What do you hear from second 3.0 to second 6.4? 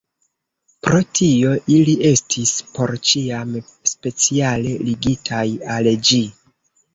ĉiam speciale ligitaj al ĝi.